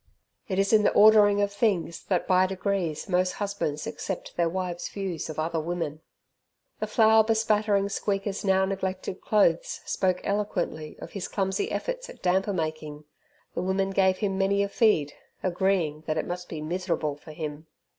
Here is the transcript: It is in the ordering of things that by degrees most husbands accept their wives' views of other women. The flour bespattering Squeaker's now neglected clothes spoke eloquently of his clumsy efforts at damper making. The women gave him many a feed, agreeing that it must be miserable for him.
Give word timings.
It 0.47 0.57
is 0.57 0.73
in 0.73 0.81
the 0.81 0.91
ordering 0.93 1.41
of 1.43 1.53
things 1.53 2.03
that 2.05 2.25
by 2.27 2.47
degrees 2.47 3.07
most 3.07 3.33
husbands 3.33 3.85
accept 3.85 4.35
their 4.35 4.49
wives' 4.49 4.89
views 4.89 5.29
of 5.29 5.37
other 5.37 5.59
women. 5.59 6.01
The 6.79 6.87
flour 6.87 7.23
bespattering 7.23 7.87
Squeaker's 7.87 8.43
now 8.43 8.65
neglected 8.65 9.21
clothes 9.21 9.79
spoke 9.85 10.19
eloquently 10.23 10.97
of 10.97 11.11
his 11.11 11.27
clumsy 11.27 11.71
efforts 11.71 12.09
at 12.09 12.23
damper 12.23 12.51
making. 12.51 13.03
The 13.53 13.61
women 13.61 13.91
gave 13.91 14.17
him 14.17 14.39
many 14.39 14.63
a 14.63 14.69
feed, 14.69 15.13
agreeing 15.43 16.03
that 16.07 16.17
it 16.17 16.25
must 16.25 16.49
be 16.49 16.61
miserable 16.61 17.15
for 17.15 17.31
him. 17.33 17.67